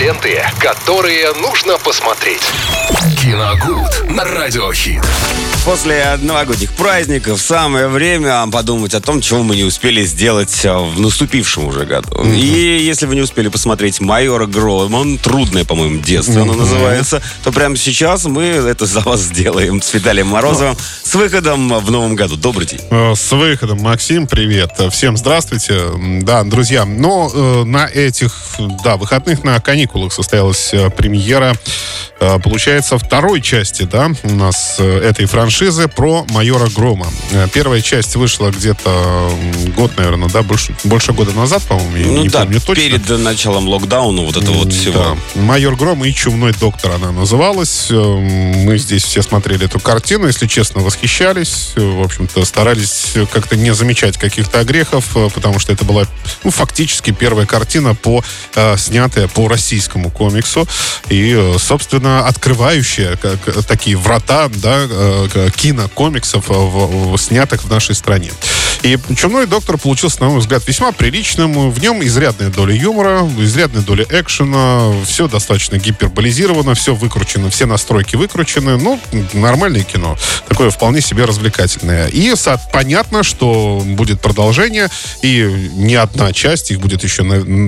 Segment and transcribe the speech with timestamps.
[0.00, 2.40] Ленты, которые нужно посмотреть.
[3.20, 5.02] Киногуд на радиохит.
[5.66, 10.98] После новогодних праздников самое время подумать о том, чего мы не успели сделать э, в
[10.98, 12.24] наступившем уже году.
[12.24, 17.76] И если вы не успели посмотреть «Майора Грома», трудное, по-моему, детство оно называется, то прямо
[17.76, 22.36] сейчас мы это за вас сделаем с Виталием Морозовым с выходом в новом году.
[22.36, 22.80] Добрый день.
[22.90, 24.80] Э, С выходом, Максим, привет.
[24.90, 25.78] Всем здравствуйте.
[26.22, 28.34] Да, друзья, но э, на этих,
[28.82, 31.54] да, выходных, на каникулах состоялась э, премьера,
[32.20, 37.06] э, получается, второй части, да, у нас э, этой франшизы про майора Грома.
[37.52, 39.30] Первая часть вышла где-то
[39.76, 42.74] год, наверное, да, больше, больше года назад, по-моему, я Ну не да, помню точно.
[42.74, 45.16] перед началом локдауна вот это вот всего.
[45.34, 45.40] Да.
[45.40, 47.88] «Майор Гром» и «Чумной доктор» она называлась.
[47.90, 51.72] Мы здесь все смотрели эту картину, если честно, восхищались.
[51.76, 56.04] В общем-то, старались как-то не замечать каких-то огрехов, потому что это была,
[56.44, 58.22] ну, фактически первая картина, по,
[58.76, 59.48] снятая по
[59.80, 60.66] российскому комиксу.
[61.08, 67.70] И, э, собственно, открывающая как, такие врата, да, э, кинокомиксов, э, в- в- снятых в
[67.70, 68.30] нашей стране.
[68.82, 71.70] И «Чумной доктор» получился, на мой взгляд, весьма приличным.
[71.70, 74.92] В нем изрядная доля юмора, изрядная доля экшена.
[75.04, 78.78] Все достаточно гиперболизировано, все выкручено, все настройки выкручены.
[78.78, 78.98] Ну,
[79.34, 80.16] нормальное кино.
[80.48, 82.08] Такое вполне себе развлекательное.
[82.08, 82.32] И
[82.72, 84.88] понятно, что будет продолжение.
[85.22, 87.22] И не одна часть, их будет еще,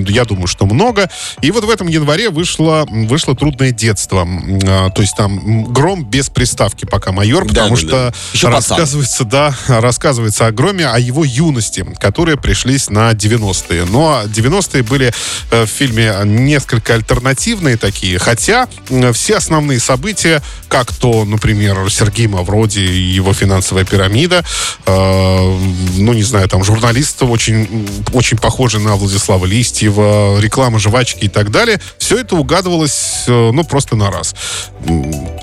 [0.09, 1.09] я думаю, что много.
[1.41, 4.27] И вот в этом январе вышло, вышло «Трудное детство».
[4.65, 8.13] А, То есть там гром без приставки пока майор, Да, потому да, что да.
[8.33, 8.53] Еще пацан.
[8.53, 13.85] рассказывается, да, рассказывается о Громе, о его юности, которые пришлись на 90-е.
[13.85, 15.13] Но 90-е были
[15.51, 18.67] э, в фильме несколько альтернативные такие, хотя
[19.13, 24.43] все основные события, как то, например, Сергей Мавроди и его финансовая пирамида,
[24.85, 25.59] э,
[25.97, 31.51] ну, не знаю, там, журналист очень, очень похожий на Владислава Листьева, реклама жвачки и так
[31.51, 34.35] далее, все это угадывалось, э, ну, просто на раз.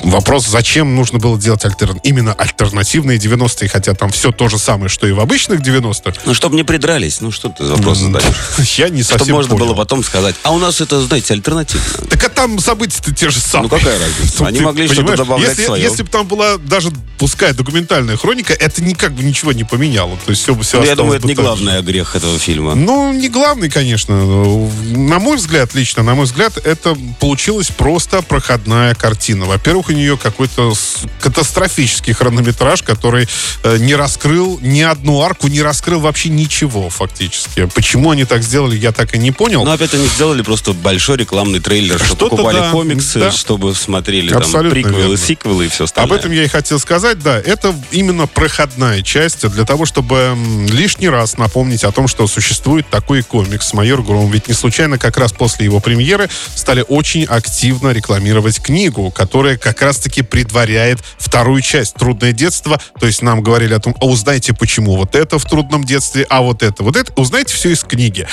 [0.03, 1.95] Вопрос, зачем нужно было делать альтер...
[2.03, 6.21] именно альтернативные 90-е, хотя там все то же самое, что и в обычных 90-х.
[6.25, 8.25] Ну, чтобы не придрались, ну, что ты за вопрос задаешь?
[8.79, 9.67] Я не совсем Чтобы можно понял.
[9.67, 11.85] было потом сказать, а у нас это, знаете, альтернативно.
[12.09, 13.71] Так а там события-то те же самые.
[13.71, 14.39] Ну, какая разница?
[14.39, 15.83] Тут Они ты могли что-то добавлять если, свое.
[15.83, 20.17] Если бы там была даже, пускай, документальная хроника, это никак бы ничего не поменяло.
[20.25, 22.75] То есть все бы все Ну, я думаю, это не главный грех этого фильма.
[22.75, 24.15] Ну, не главный, конечно.
[24.15, 29.47] На мой взгляд, лично, на мой взгляд, это получилась просто проходная картина.
[29.47, 30.75] Во-первых, у нее какой-то
[31.21, 33.29] катастрофический хронометраж, который
[33.63, 37.69] э, не раскрыл ни одну арку, не раскрыл вообще ничего, фактически.
[37.75, 39.65] Почему они так сделали, я так и не понял.
[39.65, 43.31] Ну, опять они сделали просто большой рекламный трейлер, чтобы Что-то покупали да, комиксы, да.
[43.31, 45.17] чтобы смотрели там Абсолютно приквелы, верно.
[45.17, 46.19] сиквелы и все Об остальное.
[46.19, 47.39] этом я и хотел сказать, да.
[47.39, 50.37] Это именно проходная часть для того, чтобы
[50.69, 54.31] лишний раз напомнить о том, что существует такой комикс «Майор Гром».
[54.31, 59.81] Ведь не случайно как раз после его премьеры стали очень активно рекламировать книгу, которая как
[59.83, 62.81] раз-таки предваряет вторую часть «Трудное детство».
[62.99, 66.43] То есть нам говорили о том, а узнайте, почему вот это в трудном детстве, а
[66.43, 67.13] вот это, вот это.
[67.17, 68.27] Узнайте все из книги.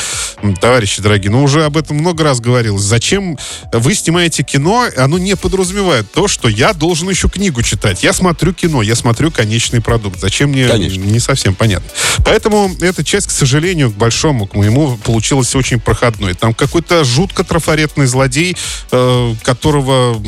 [0.62, 2.84] Товарищи дорогие, ну уже об этом много раз говорилось.
[2.84, 3.38] Зачем
[3.72, 8.04] вы снимаете кино, оно не подразумевает то, что я должен еще книгу читать.
[8.04, 10.20] Я смотрю кино, я смотрю конечный продукт.
[10.20, 11.00] Зачем мне, Конечно.
[11.00, 11.90] не совсем понятно.
[12.26, 16.34] Поэтому эта часть, к сожалению, к большому, к моему, получилась очень проходной.
[16.34, 18.56] Там какой-то жутко трафаретный злодей,
[18.92, 20.22] э, которого,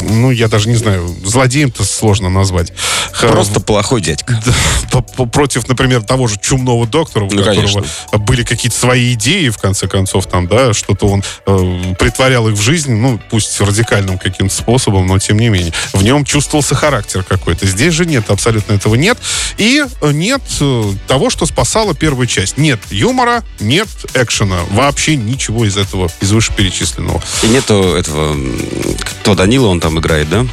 [0.00, 1.14] ну, я даже не знаю,
[1.66, 2.72] злодеем-то сложно назвать.
[3.20, 4.40] Просто плохой дядька.
[5.32, 7.84] против, например, того же чумного доктора, у Ну, которого конечно.
[8.18, 12.60] были какие-то свои идеи, в конце концов, там, да, что-то он э, притворял их в
[12.60, 15.72] жизнь, ну, пусть радикальным каким-то способом, но тем не менее.
[15.92, 17.66] В нем чувствовался характер какой-то.
[17.66, 19.18] Здесь же нет, абсолютно этого нет.
[19.58, 22.58] И нет э, того, что спасала первую часть.
[22.58, 24.60] Нет юмора, нет экшена.
[24.70, 27.22] Вообще ничего из этого, из вышеперечисленного.
[27.42, 28.36] И нету этого...
[29.00, 30.46] Кто, Данила он там играет, да?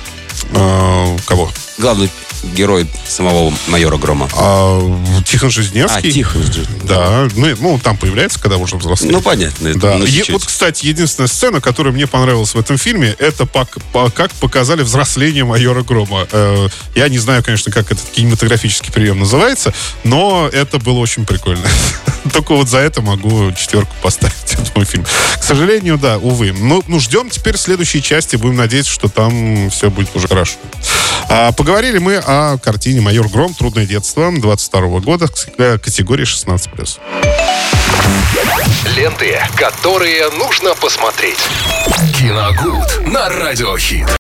[0.56, 1.52] Э, кого?
[1.78, 2.10] Главный
[2.44, 4.30] герой самого майора Грома.
[4.36, 4.80] А,
[5.26, 6.12] Тихон А, Жизневский.
[6.12, 6.38] тихо.
[6.84, 9.14] Да, ну, ну, там появляется, когда уже взрослеет.
[9.14, 9.68] Ну, понятно.
[9.70, 9.98] это, Да.
[9.98, 10.30] ну, Е- чуть-чуть.
[10.34, 13.68] вот, кстати, единственная сцена, которая мне понравилась в этом фильме, это по-
[14.12, 16.28] как показали взросление майора Грома.
[16.32, 19.74] Э, я не знаю, конечно, как этот кинематографический прием называется,
[20.04, 21.66] но это было очень прикольно.
[22.34, 25.06] Только вот за это могу четверку поставить этому фильму.
[25.40, 26.54] К сожалению, да, увы.
[26.58, 28.36] Ну, ну, ждем теперь следующей части.
[28.36, 30.56] Будем надеяться, что там все будет уже хорошо.
[31.30, 33.54] А, поговорили мы о картине «Майор Гром.
[33.54, 37.00] Трудное детство» 22 года, к- категории 16+.
[38.96, 41.40] Ленты, которые нужно посмотреть.
[42.20, 44.08] Киногуд на радиохит.